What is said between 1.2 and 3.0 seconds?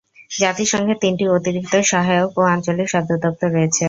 অতিরিক্ত, সহায়ক ও আঞ্চলিক